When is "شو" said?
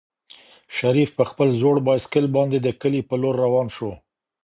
3.75-3.91